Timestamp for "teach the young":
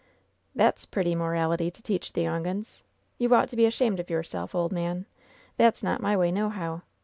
1.83-2.47